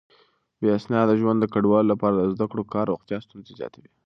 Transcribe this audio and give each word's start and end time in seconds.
بې 0.59 0.69
اسناده 0.77 1.13
ژوند 1.21 1.39
د 1.41 1.45
کډوالو 1.53 1.91
لپاره 1.93 2.13
د 2.15 2.21
زده 2.33 2.45
کړو، 2.51 2.63
کار 2.73 2.85
او 2.87 2.91
روغتيا 2.93 3.17
ستونزې 3.25 3.51
زياتوي. 3.59 3.89